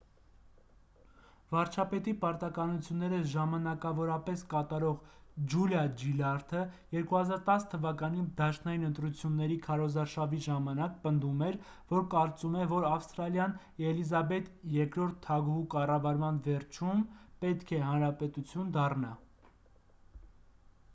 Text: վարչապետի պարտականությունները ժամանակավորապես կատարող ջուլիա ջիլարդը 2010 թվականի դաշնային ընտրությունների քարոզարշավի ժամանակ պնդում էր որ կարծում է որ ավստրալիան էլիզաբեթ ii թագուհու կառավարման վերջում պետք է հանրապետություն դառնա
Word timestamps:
վարչապետի 1.49 2.11
պարտականությունները 2.21 3.17
ժամանակավորապես 3.33 4.43
կատարող 4.53 5.03
ջուլիա 5.53 5.83
ջիլարդը 6.03 6.63
2010 6.95 7.67
թվականի 7.73 8.23
դաշնային 8.39 8.85
ընտրությունների 8.87 9.57
քարոզարշավի 9.67 10.39
ժամանակ 10.47 10.95
պնդում 11.05 11.45
էր 11.49 11.59
որ 11.93 12.07
կարծում 12.15 12.57
է 12.63 12.67
որ 12.73 12.87
ավստրալիան 12.93 13.55
էլիզաբեթ 13.91 14.49
ii 14.77 14.89
թագուհու 15.27 15.67
կառավարման 15.75 16.41
վերջում 16.49 17.05
պետք 17.45 17.75
է 17.79 17.85
հանրապետություն 17.91 18.73
դառնա 18.79 19.13